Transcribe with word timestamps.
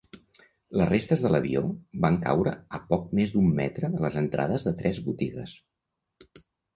Les 0.79 0.87
restes 0.91 1.23
de 1.25 1.29
l'avió 1.33 1.59
van 2.05 2.15
caure 2.23 2.53
a 2.77 2.79
poc 2.93 3.05
més 3.19 3.33
d'un 3.35 3.51
metre 3.59 3.91
de 3.97 4.01
les 4.07 4.17
entrades 4.23 4.65
de 4.69 4.73
tres 4.81 5.03
botigues. 5.09 5.55